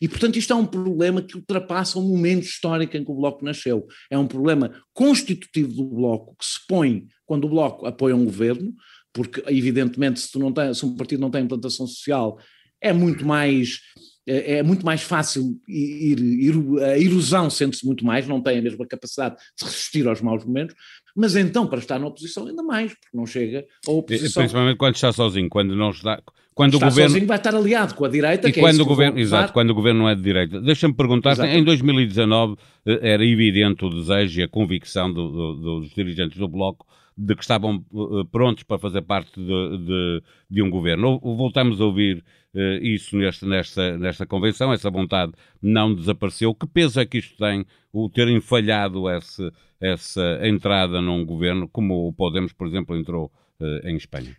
E, 0.00 0.08
portanto, 0.08 0.36
isto 0.36 0.52
é 0.52 0.56
um 0.56 0.66
problema 0.66 1.22
que 1.22 1.36
ultrapassa 1.36 1.98
o 1.98 2.02
momento 2.02 2.44
histórico 2.44 2.96
em 2.96 3.04
que 3.04 3.10
o 3.10 3.14
Bloco 3.14 3.44
nasceu. 3.44 3.86
É 4.10 4.18
um 4.18 4.26
problema 4.26 4.72
constitutivo 4.92 5.72
do 5.72 5.84
Bloco 5.84 6.36
que 6.38 6.44
se 6.44 6.66
põe 6.66 7.06
quando 7.26 7.44
o 7.44 7.50
Bloco 7.50 7.86
apoia 7.86 8.16
um 8.16 8.24
governo, 8.24 8.74
porque, 9.12 9.42
evidentemente, 9.48 10.20
se, 10.20 10.30
tem, 10.32 10.74
se 10.74 10.86
um 10.86 10.96
partido 10.96 11.20
não 11.20 11.30
tem 11.30 11.44
implantação 11.44 11.86
social, 11.86 12.38
é 12.80 12.92
muito 12.92 13.26
mais 13.26 13.80
é, 14.26 14.58
é 14.58 14.62
muito 14.62 14.84
mais 14.84 15.02
fácil 15.02 15.60
ir, 15.66 16.20
ir 16.20 16.54
a 16.82 16.98
ilusão 16.98 17.50
sente-se 17.50 17.84
muito 17.84 18.04
mais, 18.04 18.28
não 18.28 18.40
tem 18.40 18.58
a 18.58 18.62
mesma 18.62 18.86
capacidade 18.86 19.36
de 19.58 19.64
resistir 19.64 20.06
aos 20.06 20.20
maus 20.20 20.44
momentos, 20.44 20.76
mas 21.14 21.36
então 21.36 21.66
para 21.66 21.78
estar 21.78 21.98
na 21.98 22.06
oposição 22.06 22.46
ainda 22.46 22.62
mais, 22.62 22.92
porque 22.92 23.16
não 23.16 23.26
chega 23.26 23.64
a 23.86 23.90
oposição. 23.90 24.42
Principalmente 24.42 24.76
quando 24.76 24.94
está 24.94 25.12
sozinho, 25.12 25.48
quando 25.48 25.76
não 25.76 25.90
está... 25.90 26.22
Quando 26.52 26.74
está 26.74 26.86
o 26.86 26.90
governo 26.90 27.10
sozinho 27.10 27.26
vai 27.26 27.36
estar 27.38 27.54
aliado 27.54 27.94
com 27.94 28.04
a 28.04 28.08
direita, 28.08 28.48
e 28.48 28.52
que 28.52 28.60
quando 28.60 28.80
é 28.80 28.82
o 28.82 28.86
governo, 28.86 29.18
exato, 29.18 29.52
quando 29.52 29.70
o 29.70 29.74
governo 29.74 30.00
não 30.00 30.08
é 30.08 30.14
de 30.14 30.20
direita. 30.20 30.60
Deixa-me 30.60 30.92
perguntar, 30.92 31.32
Exato. 31.32 31.48
em 31.48 31.64
2019 31.64 32.56
eh, 32.84 32.98
era 33.00 33.24
evidente 33.24 33.84
o 33.84 33.88
desejo 33.88 34.40
e 34.40 34.42
a 34.42 34.48
convicção 34.48 35.10
do, 35.10 35.30
do, 35.30 35.80
dos 35.80 35.94
dirigentes 35.94 36.36
do 36.36 36.48
Bloco 36.48 36.84
de 37.22 37.34
que 37.34 37.42
estavam 37.42 37.84
uh, 37.92 38.24
prontos 38.24 38.64
para 38.64 38.78
fazer 38.78 39.02
parte 39.02 39.38
de, 39.38 39.78
de, 39.78 40.22
de, 40.48 40.62
um 40.62 40.70
governo. 40.70 41.20
Voltamos 41.20 41.78
a 41.78 41.84
ouvir 41.84 42.24
uh, 42.54 42.82
isso 42.82 43.14
neste, 43.16 43.44
nesta, 43.44 43.98
nesta 43.98 44.26
convenção, 44.26 44.72
essa 44.72 44.90
vontade 44.90 45.32
não 45.60 45.94
desapareceu. 45.94 46.54
Que 46.54 46.66
peso 46.66 46.98
é 46.98 47.04
que 47.04 47.18
isto 47.18 47.36
tem, 47.36 47.66
o 47.92 48.08
terem 48.08 48.40
falhado 48.40 49.08
esse, 49.10 49.52
essa 49.78 50.40
entrada 50.42 51.02
num 51.02 51.24
governo, 51.24 51.68
como 51.68 52.08
o 52.08 52.12
Podemos, 52.12 52.54
por 52.54 52.66
exemplo, 52.66 52.96
entrou 52.96 53.30
uh, 53.60 53.86
em 53.86 53.96
Espanha? 53.96 54.34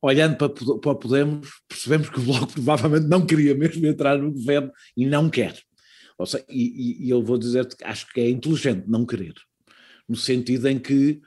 Olhando 0.00 0.36
para, 0.36 0.48
para 0.48 0.94
Podemos, 0.94 1.48
percebemos 1.68 2.08
que 2.08 2.20
o 2.20 2.22
Bloco 2.22 2.52
provavelmente 2.52 3.08
não 3.08 3.26
queria 3.26 3.54
mesmo 3.54 3.84
entrar 3.84 4.16
no 4.16 4.30
governo 4.30 4.70
e 4.96 5.06
não 5.06 5.28
quer. 5.28 5.56
Ou 6.16 6.26
seja, 6.26 6.44
e, 6.48 7.04
e 7.04 7.10
eu 7.10 7.20
vou 7.20 7.36
dizer-te 7.36 7.76
que 7.76 7.84
acho 7.84 8.06
que 8.12 8.20
é 8.20 8.30
inteligente 8.30 8.84
não 8.86 9.04
querer, 9.04 9.34
no 10.08 10.14
sentido 10.14 10.68
em 10.68 10.78
que 10.78 11.20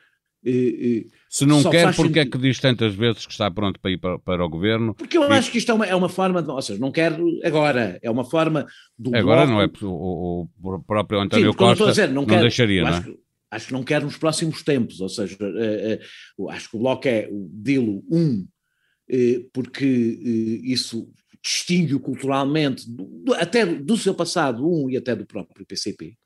se 1.29 1.45
não 1.45 1.63
quer, 1.63 1.95
porque 1.95 2.19
é 2.19 2.25
que 2.25 2.37
diz 2.37 2.59
tantas 2.59 2.93
vezes 2.93 3.25
que 3.25 3.31
está 3.31 3.49
pronto 3.49 3.79
para 3.79 3.91
ir 3.91 3.97
para, 3.97 4.19
para 4.19 4.45
o 4.45 4.49
governo? 4.49 4.93
Porque 4.93 5.17
eu 5.17 5.23
e... 5.23 5.33
acho 5.33 5.51
que 5.51 5.57
isto 5.57 5.71
é 5.71 5.73
uma, 5.73 5.85
é 5.85 5.95
uma 5.95 6.09
forma, 6.09 6.41
de, 6.41 6.49
ou 6.49 6.61
seja, 6.61 6.79
não 6.79 6.91
quer 6.91 7.17
agora, 7.43 7.99
é 8.01 8.11
uma 8.11 8.23
forma 8.23 8.65
do 8.97 9.15
Agora 9.15 9.45
bloco... 9.45 9.51
não 9.53 9.61
é, 9.61 9.69
o, 9.91 10.47
o 10.63 10.83
próprio 10.83 11.19
António 11.19 11.51
Sim, 11.51 11.57
Costa 11.57 11.85
dizer, 11.87 12.09
não, 12.09 12.25
não 12.25 12.39
deixaria, 12.39 12.83
não 12.83 12.89
é? 12.89 12.97
Acho, 12.97 13.19
acho, 13.51 13.67
que 13.67 13.73
não 13.73 13.83
quer 13.83 14.03
nos 14.03 14.17
próximos 14.17 14.61
tempos, 14.61 15.01
ou 15.01 15.09
seja, 15.09 15.35
uh, 15.41 16.43
uh, 16.43 16.49
acho 16.51 16.69
que 16.69 16.75
o 16.77 16.79
Bloco 16.79 17.07
é 17.07 17.27
o 17.31 17.49
Dilo 17.51 18.03
1, 18.11 18.17
um, 18.17 18.47
uh, 19.09 19.49
porque 19.51 19.85
isso 20.63 21.09
distingue-o 21.43 21.99
culturalmente, 21.99 22.89
do, 22.89 23.33
até 23.35 23.65
do 23.65 23.97
seu 23.97 24.13
passado, 24.13 24.67
um, 24.67 24.89
e 24.89 24.97
até 24.97 25.15
do 25.15 25.25
próprio 25.25 25.65
PCP. 25.65 26.17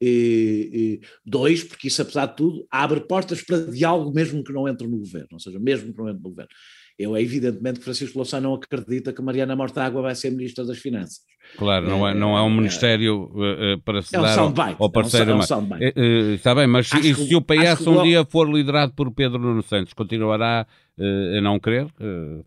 E, 0.00 0.70
e, 0.72 1.06
dois, 1.24 1.64
porque 1.64 1.88
isso, 1.88 2.02
apesar 2.02 2.26
de 2.26 2.36
tudo, 2.36 2.66
abre 2.70 3.00
portas 3.00 3.42
para 3.42 3.70
diálogo 3.70 4.12
mesmo 4.12 4.44
que 4.44 4.52
não 4.52 4.68
entre 4.68 4.86
no 4.86 4.98
governo, 4.98 5.28
ou 5.32 5.40
seja, 5.40 5.58
mesmo 5.58 5.92
que 5.92 5.98
não 5.98 6.08
entre 6.08 6.22
no 6.22 6.30
governo. 6.30 6.50
Eu, 6.98 7.14
é 7.14 7.20
evidentemente 7.20 7.78
que 7.78 7.84
Francisco 7.84 8.16
Louçã 8.16 8.40
não 8.40 8.54
acredita 8.54 9.12
que 9.12 9.20
Mariana 9.20 9.54
Mortágua 9.54 10.00
vai 10.00 10.14
ser 10.14 10.30
Ministra 10.30 10.64
das 10.64 10.78
Finanças. 10.78 11.20
Claro, 11.56 11.86
não 11.86 12.08
é, 12.08 12.14
não 12.14 12.36
é 12.36 12.42
um 12.42 12.50
ministério 12.50 13.24
uh, 13.24 13.80
para 13.84 14.02
se 14.02 14.16
é 14.16 14.18
um 14.18 14.22
dar 14.22 14.34
soundbite, 14.34 14.76
ao 14.78 14.90
parceiro. 14.90 15.30
É 15.30 15.34
um, 15.34 15.40
é 15.40 15.56
um 15.56 16.30
uh, 16.30 16.34
está 16.34 16.54
bem, 16.54 16.66
mas 16.66 16.90
acho 16.92 17.06
e 17.06 17.14
que, 17.14 17.26
se 17.26 17.34
o 17.34 17.42
PS 17.42 17.86
um 17.86 18.02
dia 18.02 18.24
for 18.24 18.50
liderado 18.50 18.94
por 18.94 19.12
Pedro 19.12 19.38
Nuno 19.38 19.62
Santos, 19.62 19.92
continuará 19.92 20.66
a 20.98 21.40
não 21.42 21.60
querer 21.60 21.86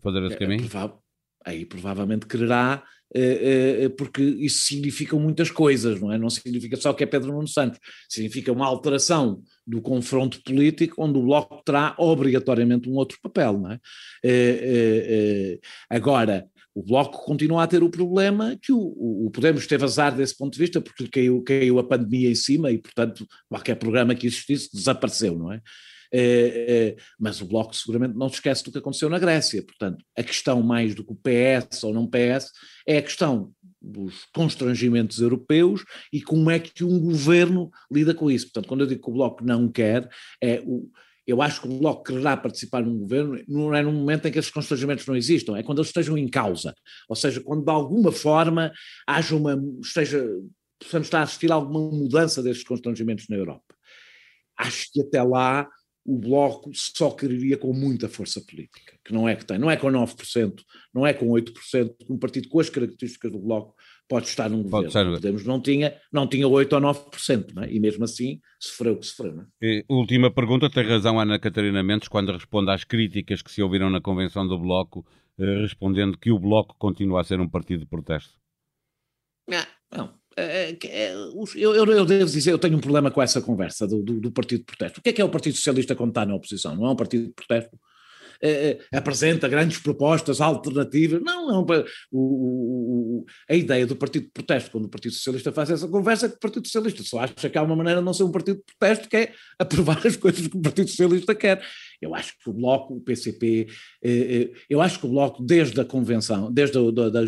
fazer 0.02 0.24
esse 0.24 0.34
é, 0.34 0.38
caminho? 0.38 0.68
Aí 1.44 1.64
provavelmente 1.64 2.26
quererá 2.26 2.82
porque 3.96 4.22
isso 4.22 4.66
significa 4.66 5.16
muitas 5.16 5.50
coisas, 5.50 6.00
não 6.00 6.12
é? 6.12 6.18
Não 6.18 6.30
significa 6.30 6.76
só 6.76 6.92
que 6.92 7.02
é 7.02 7.06
Pedro 7.06 7.32
Nuno 7.32 7.48
Santos, 7.48 7.80
significa 8.08 8.52
uma 8.52 8.66
alteração 8.66 9.42
do 9.66 9.82
confronto 9.82 10.40
político 10.44 11.02
onde 11.02 11.18
o 11.18 11.22
Bloco 11.22 11.60
terá 11.64 11.94
obrigatoriamente 11.98 12.88
um 12.88 12.94
outro 12.94 13.18
papel, 13.20 13.58
não 13.58 13.72
é? 13.72 13.80
Agora, 15.88 16.48
o 16.74 16.82
Bloco 16.82 17.24
continua 17.24 17.64
a 17.64 17.66
ter 17.66 17.82
o 17.82 17.90
problema 17.90 18.56
que 18.60 18.72
o, 18.72 18.78
o, 18.78 19.30
Podemos 19.32 19.66
teve 19.66 19.84
azar 19.84 20.14
desse 20.14 20.36
ponto 20.36 20.52
de 20.52 20.60
vista 20.60 20.80
porque 20.80 21.08
caiu, 21.08 21.42
caiu 21.42 21.78
a 21.78 21.84
pandemia 21.84 22.30
em 22.30 22.34
cima 22.34 22.70
e, 22.70 22.78
portanto, 22.78 23.26
qualquer 23.48 23.74
programa 23.74 24.14
que 24.14 24.26
existisse 24.26 24.70
desapareceu, 24.72 25.36
não 25.36 25.52
é? 25.52 25.60
É, 26.12 26.96
é, 26.96 26.96
mas 27.18 27.40
o 27.40 27.46
Bloco 27.46 27.74
seguramente 27.74 28.16
não 28.16 28.28
se 28.28 28.36
esquece 28.36 28.64
do 28.64 28.72
que 28.72 28.78
aconteceu 28.78 29.08
na 29.08 29.18
Grécia. 29.18 29.62
Portanto, 29.62 30.04
a 30.16 30.22
questão 30.22 30.62
mais 30.62 30.94
do 30.94 31.04
que 31.04 31.12
o 31.12 31.16
PS 31.16 31.84
ou 31.84 31.94
não 31.94 32.06
PS 32.06 32.50
é 32.86 32.98
a 32.98 33.02
questão 33.02 33.52
dos 33.80 34.26
constrangimentos 34.34 35.20
europeus 35.20 35.84
e 36.12 36.20
como 36.20 36.50
é 36.50 36.58
que 36.58 36.84
um 36.84 36.98
governo 36.98 37.70
lida 37.90 38.12
com 38.12 38.30
isso. 38.30 38.46
Portanto, 38.46 38.68
quando 38.68 38.80
eu 38.82 38.86
digo 38.86 39.02
que 39.02 39.10
o 39.10 39.14
Bloco 39.14 39.44
não 39.44 39.70
quer, 39.70 40.08
é 40.42 40.60
o, 40.66 40.90
eu 41.26 41.40
acho 41.40 41.60
que 41.62 41.68
o 41.68 41.78
Bloco 41.78 42.02
quererá 42.02 42.36
participar 42.36 42.82
num 42.82 42.98
governo 42.98 43.40
não 43.46 43.74
é 43.74 43.82
num 43.82 43.92
momento 43.92 44.26
em 44.26 44.32
que 44.32 44.38
esses 44.38 44.50
constrangimentos 44.50 45.06
não 45.06 45.16
existam, 45.16 45.56
é 45.56 45.62
quando 45.62 45.78
eles 45.78 45.88
estejam 45.88 46.18
em 46.18 46.28
causa. 46.28 46.74
Ou 47.08 47.16
seja, 47.16 47.40
quando 47.40 47.64
de 47.64 47.70
alguma 47.70 48.10
forma 48.10 48.72
haja 49.06 49.36
uma, 49.36 49.56
esteja, 49.80 50.26
possamos 50.78 51.06
estar 51.06 51.20
a 51.20 51.22
assistir 51.22 51.52
a 51.52 51.54
alguma 51.54 51.80
mudança 51.90 52.42
desses 52.42 52.64
constrangimentos 52.64 53.28
na 53.28 53.36
Europa. 53.36 53.74
Acho 54.58 54.90
que 54.92 55.00
até 55.00 55.22
lá 55.22 55.68
o 56.04 56.18
Bloco 56.18 56.70
só 56.74 57.10
quereria 57.10 57.56
com 57.56 57.72
muita 57.72 58.08
força 58.08 58.40
política, 58.40 58.98
que 59.04 59.12
não 59.12 59.28
é 59.28 59.36
que 59.36 59.44
tem, 59.44 59.58
não 59.58 59.70
é 59.70 59.76
com 59.76 59.88
9%, 59.88 60.60
não 60.94 61.06
é 61.06 61.12
com 61.12 61.26
8%, 61.26 61.94
um 62.08 62.18
partido 62.18 62.48
com 62.48 62.58
as 62.58 62.70
características 62.70 63.30
do 63.30 63.38
Bloco 63.38 63.74
pode 64.08 64.26
estar 64.26 64.48
num 64.48 64.68
pode 64.68 64.86
governo. 64.86 65.14
Podemos 65.14 65.44
não 65.44 65.60
tinha, 65.60 65.96
não 66.12 66.26
tinha 66.26 66.48
8 66.48 66.72
ou 66.72 66.80
9%, 66.80 67.54
não 67.54 67.62
é? 67.62 67.72
e 67.72 67.78
mesmo 67.78 68.04
assim 68.04 68.40
sofreu 68.58 68.94
o 68.94 68.98
que 68.98 69.06
sofreu. 69.06 69.34
Não 69.34 69.42
é? 69.42 69.46
e, 69.62 69.84
última 69.88 70.30
pergunta, 70.32 70.68
tem 70.68 70.84
razão 70.84 71.20
Ana 71.20 71.38
Catarina 71.38 71.82
Mendes 71.82 72.08
quando 72.08 72.32
responde 72.32 72.70
às 72.70 72.82
críticas 72.82 73.42
que 73.42 73.52
se 73.52 73.62
ouviram 73.62 73.88
na 73.88 74.00
convenção 74.00 74.48
do 74.48 74.58
Bloco, 74.58 75.06
eh, 75.38 75.60
respondendo 75.60 76.18
que 76.18 76.32
o 76.32 76.38
Bloco 76.38 76.74
continua 76.76 77.20
a 77.20 77.24
ser 77.24 77.40
um 77.40 77.48
partido 77.48 77.80
de 77.80 77.86
protesto. 77.86 78.34
Não, 79.46 79.64
não. 79.92 80.19
É, 80.40 80.78
é, 80.84 81.12
eu, 81.12 81.74
eu, 81.74 81.84
eu, 81.84 82.04
devo 82.06 82.30
dizer, 82.30 82.50
eu 82.50 82.58
tenho 82.58 82.76
um 82.76 82.80
problema 82.80 83.10
com 83.10 83.20
essa 83.20 83.40
conversa 83.40 83.86
do, 83.86 84.02
do, 84.02 84.20
do, 84.20 84.32
Partido 84.32 84.60
de 84.60 84.64
Protesto. 84.66 85.00
O 85.00 85.02
que 85.02 85.10
é 85.10 85.12
que 85.12 85.20
é 85.20 85.24
o 85.24 85.28
Partido 85.28 85.56
Socialista 85.56 85.94
quando 85.94 86.10
está 86.10 86.24
na 86.24 86.34
oposição? 86.34 86.74
Não 86.76 86.86
é 86.86 86.90
um 86.90 86.96
partido 86.96 87.26
de 87.26 87.32
protesto? 87.32 87.78
É, 88.42 88.78
é 88.90 88.96
apresenta 88.96 89.48
grandes 89.48 89.78
propostas 89.78 90.40
alternativas. 90.40 91.20
Não, 91.22 91.46
não. 91.46 91.66
O, 92.10 93.20
o, 93.20 93.26
a 93.48 93.54
ideia 93.54 93.86
do 93.86 93.94
Partido 93.94 94.24
de 94.24 94.30
Protesto, 94.30 94.70
quando 94.70 94.86
o 94.86 94.88
Partido 94.88 95.12
Socialista 95.12 95.52
faz 95.52 95.70
essa 95.70 95.86
conversa, 95.86 96.26
é 96.26 96.28
que 96.30 96.36
o 96.36 96.40
Partido 96.40 96.66
Socialista 96.66 97.02
só 97.02 97.20
acha 97.20 97.50
que 97.50 97.58
há 97.58 97.62
uma 97.62 97.76
maneira 97.76 98.00
de 98.00 98.06
não 98.06 98.14
ser 98.14 98.24
um 98.24 98.32
partido 98.32 98.56
de 98.56 98.74
protesto, 98.78 99.08
que 99.08 99.16
é 99.16 99.32
aprovar 99.58 100.06
as 100.06 100.16
coisas 100.16 100.46
que 100.46 100.56
o 100.56 100.62
Partido 100.62 100.88
Socialista 100.88 101.34
quer. 101.34 101.62
Eu 102.00 102.14
acho 102.14 102.38
que 102.38 102.48
o 102.48 102.52
Bloco, 102.52 102.94
o 102.94 103.00
PCP, 103.00 103.66
eh, 104.02 104.10
eh, 104.10 104.50
eu 104.68 104.80
acho 104.80 104.98
que 104.98 105.06
o 105.06 105.10
Bloco, 105.10 105.42
desde 105.42 105.80
a 105.80 105.84
convenção, 105.84 106.50
desde 106.50 106.78
a 106.78 106.90
da, 106.90 107.08
da 107.10 107.20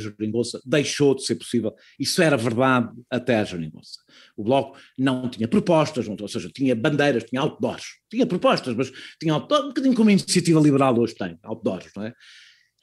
deixou 0.64 1.14
de 1.14 1.24
ser 1.24 1.34
possível. 1.34 1.74
Isso 1.98 2.22
era 2.22 2.36
verdade 2.36 2.90
até 3.10 3.36
a 3.36 3.44
Jeringonça. 3.44 4.00
O 4.36 4.42
Bloco 4.42 4.78
não 4.98 5.28
tinha 5.28 5.46
propostas, 5.46 6.08
ou 6.08 6.28
seja, 6.28 6.48
tinha 6.54 6.74
bandeiras, 6.74 7.24
tinha 7.24 7.42
outdoors. 7.42 7.84
Tinha 8.10 8.26
propostas, 8.26 8.74
mas 8.74 8.90
tinha 9.20 9.34
outdoors, 9.34 9.64
um 9.64 9.68
bocadinho 9.68 9.94
como 9.94 10.08
a 10.08 10.12
iniciativa 10.12 10.60
liberal 10.60 10.98
hoje 10.98 11.14
tem, 11.14 11.38
outdoors, 11.42 11.90
não 11.94 12.04
é? 12.04 12.14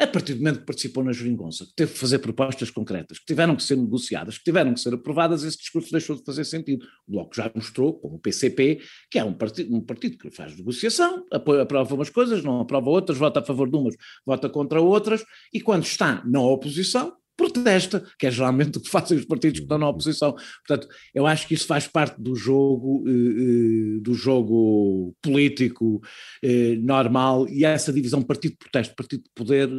A 0.02 0.08
partir 0.08 0.34
do 0.34 0.40
momento 0.40 0.60
que 0.62 0.66
participou 0.66 1.04
na 1.04 1.12
Jeringonça, 1.12 1.66
que 1.66 1.74
teve 1.76 1.92
que 1.92 2.00
fazer 2.00 2.20
propostas 2.20 2.72
concretas, 2.72 3.20
que 3.20 3.26
tiveram 3.26 3.54
que 3.54 3.64
ser 3.64 3.76
negociadas, 3.76 4.38
que 4.38 4.46
tiveram 4.46 4.74
que 4.74 4.80
ser 4.80 4.94
aprovadas, 4.94 5.44
esse 5.44 5.58
discurso 5.58 5.92
deixou 5.92 6.16
de 6.16 6.24
fazer 6.24 6.46
sentido. 6.46 6.86
O 7.06 7.12
Bloco 7.12 7.36
já 7.36 7.52
mostrou, 7.54 7.94
como 8.00 8.16
o 8.16 8.20
PCP, 8.20 8.80
que 9.12 9.20
é 9.20 9.24
um 9.26 9.34
partido, 9.34 9.76
um 9.76 9.82
partido 9.82 10.18
que 10.18 10.32
faz 10.32 10.56
negociação, 10.56 11.26
aprova 11.30 11.96
umas 11.96 12.10
coisas, 12.10 12.42
não 12.44 12.62
aprova 12.62 12.90
outras, 12.90 13.18
vota 13.18 13.42
a 13.42 13.44
favor 13.44 13.70
de 13.70 13.76
umas, 13.76 13.96
vota 14.26 14.50
contra 14.50 14.82
outras, 14.82 15.26
e 15.54 15.60
quando 15.60 15.84
está 15.84 16.24
na 16.26 16.40
oposição, 16.40 17.19
protesta, 17.40 18.04
que 18.20 18.28
é 18.28 18.32
geralmente 18.32 18.78
o 18.78 18.82
que 18.82 18.90
fazem 18.92 19.18
os 19.18 19.26
partidos 19.26 19.60
que 19.60 19.66
estão 19.66 19.78
na 19.78 19.88
oposição. 19.88 20.36
Portanto, 20.68 20.94
eu 21.16 21.26
acho 21.26 21.48
que 21.48 21.54
isso 21.54 21.66
faz 21.66 21.88
parte 21.88 22.22
do 22.22 22.36
jogo, 22.36 23.06
eh, 23.08 23.12
eh, 23.12 24.00
do 24.02 24.14
jogo 24.14 25.16
político 25.22 26.02
eh, 26.44 26.76
normal 26.76 27.48
e 27.48 27.64
essa 27.64 27.94
divisão 27.94 28.22
partido-protesto, 28.22 28.96
partido 28.96 29.24
de 29.24 29.30
poder, 29.34 29.70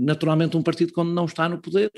naturalmente 0.00 0.56
um 0.56 0.62
partido 0.62 0.92
quando 0.92 1.12
não 1.12 1.24
está 1.24 1.48
no 1.48 1.60
poder 1.60 1.90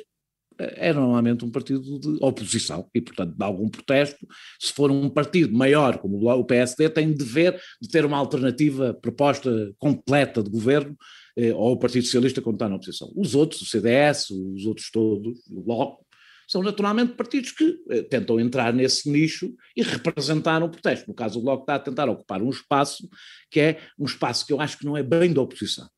é 0.58 0.92
normalmente 0.92 1.44
um 1.44 1.50
partido 1.50 1.98
de 1.98 2.18
oposição 2.20 2.88
e, 2.94 3.00
portanto, 3.00 3.36
de 3.36 3.44
algum 3.44 3.68
protesto. 3.68 4.26
Se 4.58 4.72
for 4.72 4.90
um 4.90 5.08
partido 5.08 5.56
maior, 5.56 5.98
como 5.98 6.28
o 6.28 6.44
PSD, 6.44 6.88
tem 6.88 7.12
dever 7.12 7.60
de 7.80 7.88
ter 7.88 8.04
uma 8.04 8.16
alternativa, 8.16 8.94
proposta 8.94 9.72
completa 9.78 10.42
de 10.42 10.50
governo 10.50 10.96
eh, 11.36 11.52
ou 11.52 11.72
o 11.72 11.78
Partido 11.78 12.04
Socialista 12.04 12.40
quando 12.40 12.56
está 12.56 12.68
na 12.68 12.76
oposição. 12.76 13.12
Os 13.14 13.34
outros, 13.34 13.60
o 13.62 13.66
CDS, 13.66 14.30
os 14.30 14.64
outros 14.64 14.90
todos, 14.90 15.38
o 15.50 15.62
Bloco, 15.62 16.06
são 16.48 16.62
naturalmente 16.62 17.14
partidos 17.14 17.50
que 17.52 17.76
eh, 17.90 18.02
tentam 18.02 18.40
entrar 18.40 18.72
nesse 18.72 19.10
nicho 19.10 19.52
e 19.76 19.82
representar 19.82 20.62
um 20.62 20.70
protesto. 20.70 21.08
No 21.08 21.14
caso, 21.14 21.38
o 21.38 21.42
Bloco 21.42 21.62
está 21.62 21.74
a 21.74 21.80
tentar 21.80 22.08
ocupar 22.08 22.40
um 22.40 22.50
espaço 22.50 23.08
que 23.50 23.60
é 23.60 23.80
um 23.98 24.04
espaço 24.04 24.46
que 24.46 24.52
eu 24.52 24.60
acho 24.60 24.78
que 24.78 24.86
não 24.86 24.96
é 24.96 25.02
bem 25.02 25.32
da 25.32 25.42
oposição. 25.42 25.88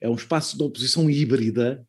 É 0.00 0.08
um 0.08 0.14
espaço 0.14 0.56
de 0.56 0.62
oposição 0.62 1.08
híbrida 1.08 1.86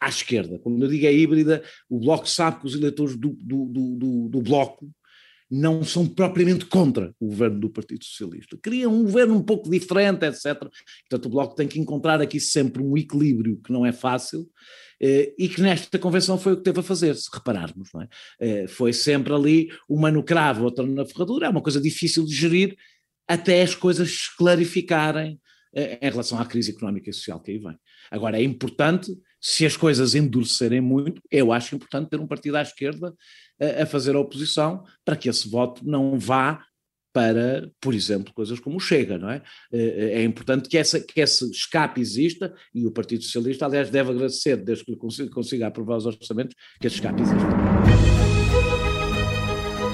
à 0.00 0.08
esquerda. 0.08 0.58
Quando 0.58 0.82
eu 0.82 0.88
digo 0.88 1.06
é 1.06 1.12
híbrida, 1.12 1.62
o 1.88 1.98
Bloco 1.98 2.28
sabe 2.28 2.60
que 2.60 2.66
os 2.66 2.74
eleitores 2.74 3.16
do, 3.16 3.30
do, 3.40 3.66
do, 3.66 4.28
do 4.28 4.42
Bloco 4.42 4.90
não 5.50 5.84
são 5.84 6.06
propriamente 6.06 6.66
contra 6.66 7.14
o 7.20 7.28
governo 7.28 7.60
do 7.60 7.70
Partido 7.70 8.04
Socialista. 8.04 8.58
Queriam 8.60 8.92
um 8.92 9.04
governo 9.04 9.36
um 9.36 9.42
pouco 9.42 9.70
diferente, 9.70 10.24
etc. 10.24 10.58
Portanto, 11.08 11.26
o 11.26 11.28
Bloco 11.28 11.54
tem 11.54 11.68
que 11.68 11.78
encontrar 11.78 12.20
aqui 12.20 12.40
sempre 12.40 12.82
um 12.82 12.96
equilíbrio 12.96 13.60
que 13.64 13.72
não 13.72 13.86
é 13.86 13.92
fácil 13.92 14.48
eh, 15.00 15.32
e 15.38 15.48
que 15.48 15.60
nesta 15.60 15.98
convenção 15.98 16.36
foi 16.36 16.54
o 16.54 16.56
que 16.56 16.64
teve 16.64 16.80
a 16.80 16.82
fazer, 16.82 17.14
se 17.14 17.28
repararmos. 17.32 17.88
É? 17.94 18.08
Eh, 18.40 18.66
foi 18.66 18.92
sempre 18.92 19.32
ali 19.32 19.68
uma 19.88 20.10
no 20.10 20.22
cravo, 20.22 20.64
outra 20.64 20.84
na 20.84 21.04
ferradura, 21.04 21.46
é 21.46 21.48
uma 21.48 21.62
coisa 21.62 21.80
difícil 21.80 22.24
de 22.24 22.34
gerir 22.34 22.76
até 23.28 23.62
as 23.62 23.74
coisas 23.74 24.10
se 24.10 24.36
clarificarem 24.36 25.40
eh, 25.74 25.98
em 26.02 26.10
relação 26.10 26.38
à 26.40 26.44
crise 26.44 26.72
económica 26.72 27.08
e 27.08 27.12
social 27.12 27.40
que 27.40 27.52
aí 27.52 27.58
vem. 27.58 27.76
Agora, 28.10 28.38
é 28.38 28.42
importante, 28.42 29.16
se 29.40 29.66
as 29.66 29.76
coisas 29.76 30.14
endurecerem 30.14 30.80
muito, 30.80 31.20
eu 31.30 31.52
acho 31.52 31.74
importante 31.74 32.10
ter 32.10 32.20
um 32.20 32.26
partido 32.26 32.56
à 32.56 32.62
esquerda 32.62 33.14
a, 33.60 33.82
a 33.82 33.86
fazer 33.86 34.14
a 34.16 34.20
oposição 34.20 34.84
para 35.04 35.16
que 35.16 35.28
esse 35.28 35.48
voto 35.48 35.82
não 35.84 36.18
vá 36.18 36.64
para, 37.16 37.70
por 37.80 37.94
exemplo, 37.94 38.30
coisas 38.34 38.60
como 38.60 38.76
o 38.76 38.80
Chega, 38.80 39.16
não 39.16 39.30
é? 39.30 39.40
Eh, 39.72 40.20
é 40.20 40.22
importante 40.22 40.68
que, 40.68 40.76
essa, 40.76 41.00
que 41.00 41.18
esse 41.18 41.50
escape 41.50 41.98
exista 41.98 42.54
e 42.74 42.86
o 42.86 42.90
Partido 42.90 43.24
Socialista, 43.24 43.64
aliás, 43.64 43.88
deve 43.88 44.10
agradecer, 44.10 44.56
desde 44.58 44.84
que 44.84 44.94
consiga, 44.96 45.30
consiga 45.30 45.66
aprovar 45.66 45.96
os 45.96 46.04
orçamentos, 46.04 46.54
que 46.78 46.86
esse 46.86 46.96
escape 46.96 47.22
exista. 47.22 47.46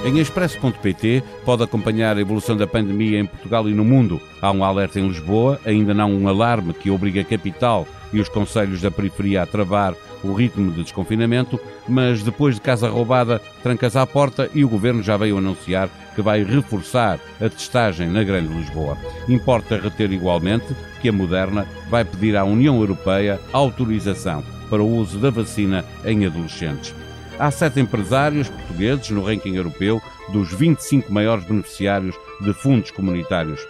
Em 0.05 0.19
expresso.pt 0.19 1.23
pode 1.45 1.63
acompanhar 1.63 2.17
a 2.17 2.19
evolução 2.19 2.57
da 2.57 2.67
pandemia 2.67 3.19
em 3.19 3.25
Portugal 3.25 3.69
e 3.69 3.73
no 3.73 3.85
mundo. 3.85 4.19
Há 4.41 4.51
um 4.51 4.61
alerta 4.61 4.99
em 4.99 5.07
Lisboa, 5.07 5.61
ainda 5.63 5.93
não 5.93 6.13
um 6.13 6.27
alarme 6.27 6.73
que 6.73 6.89
obriga 6.89 7.21
a 7.21 7.23
capital 7.23 7.87
e 8.13 8.21
os 8.21 8.29
conselhos 8.29 8.81
da 8.81 8.91
periferia 8.91 9.41
a 9.41 9.45
travar 9.45 9.95
o 10.23 10.33
ritmo 10.33 10.71
de 10.71 10.83
desconfinamento, 10.83 11.59
mas 11.87 12.23
depois 12.23 12.55
de 12.55 12.61
casa 12.61 12.87
roubada, 12.87 13.41
trancas 13.61 13.95
à 13.95 14.07
porta 14.07 14.49
e 14.53 14.63
o 14.63 14.69
governo 14.69 15.03
já 15.03 15.17
veio 15.17 15.37
anunciar 15.37 15.89
que 16.15 16.21
vai 16.21 16.43
reforçar 16.43 17.19
a 17.41 17.49
testagem 17.49 18.07
na 18.07 18.23
Grande 18.23 18.53
Lisboa. 18.53 18.97
Importa 19.27 19.77
reter 19.77 20.11
igualmente 20.11 20.75
que 21.01 21.09
a 21.09 21.11
Moderna 21.11 21.67
vai 21.89 22.05
pedir 22.05 22.37
à 22.37 22.43
União 22.43 22.79
Europeia 22.79 23.39
autorização 23.51 24.43
para 24.69 24.81
o 24.81 24.95
uso 24.95 25.19
da 25.19 25.29
vacina 25.29 25.83
em 26.05 26.25
adolescentes. 26.25 26.95
Há 27.37 27.49
sete 27.49 27.79
empresários 27.79 28.47
portugueses 28.47 29.09
no 29.09 29.23
ranking 29.23 29.55
europeu 29.55 30.01
dos 30.31 30.53
25 30.53 31.11
maiores 31.11 31.43
beneficiários 31.43 32.15
de 32.39 32.53
fundos 32.53 32.91
comunitários. 32.91 33.65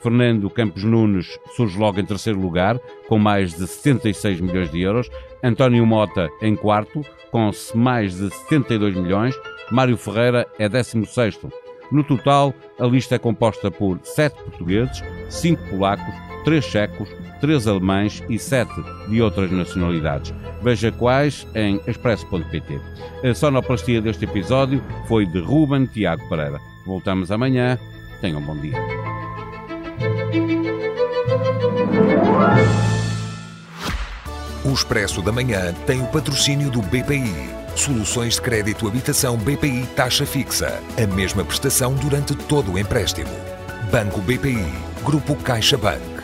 Fernando 0.00 0.48
Campos 0.50 0.82
Nunes 0.84 1.38
surge 1.56 1.78
logo 1.78 2.00
em 2.00 2.04
terceiro 2.04 2.40
lugar, 2.40 2.78
com 3.08 3.18
mais 3.18 3.54
de 3.54 3.66
76 3.66 4.40
milhões 4.40 4.70
de 4.70 4.80
euros. 4.80 5.10
António 5.42 5.86
Mota 5.86 6.28
em 6.42 6.56
quarto, 6.56 7.02
com 7.30 7.50
mais 7.74 8.16
de 8.16 8.30
72 8.30 8.96
milhões. 8.96 9.34
Mário 9.70 9.96
Ferreira 9.96 10.46
é 10.58 10.68
16. 10.68 11.38
No 11.92 12.04
total, 12.04 12.54
a 12.78 12.86
lista 12.86 13.16
é 13.16 13.18
composta 13.18 13.70
por 13.70 13.98
sete 14.04 14.36
portugueses, 14.42 15.02
cinco 15.28 15.62
polacos, 15.68 16.14
três 16.44 16.64
checos, 16.64 17.08
três 17.40 17.66
alemães 17.66 18.22
e 18.28 18.38
sete 18.38 18.74
de 19.08 19.20
outras 19.20 19.50
nacionalidades. 19.50 20.32
Veja 20.62 20.92
quais 20.92 21.46
em 21.54 21.80
expresso.pt. 21.86 22.80
A 23.28 23.34
sonoplastia 23.34 24.00
deste 24.00 24.24
episódio 24.24 24.82
foi 25.08 25.26
de 25.26 25.40
Ruben 25.40 25.86
Tiago 25.86 26.28
Pereira. 26.28 26.60
Voltamos 26.86 27.30
amanhã. 27.32 27.78
Tenham 28.20 28.40
um 28.40 28.44
bom 28.44 28.56
dia. 28.60 28.78
O 34.64 34.72
Expresso 34.72 35.20
da 35.20 35.32
Manhã 35.32 35.74
tem 35.86 36.00
o 36.00 36.06
patrocínio 36.06 36.70
do 36.70 36.80
BPI. 36.82 37.50
Soluções 37.74 38.34
de 38.34 38.42
crédito 38.42 38.86
habitação 38.86 39.36
BPI 39.36 39.88
taxa 39.96 40.24
fixa. 40.24 40.80
A 40.96 41.06
mesma 41.14 41.44
prestação 41.44 41.94
durante 41.94 42.36
todo 42.36 42.72
o 42.72 42.78
empréstimo. 42.78 43.30
Banco 43.90 44.20
BPI. 44.20 44.72
Grupo 45.04 45.34
CaixaBank. 45.34 46.19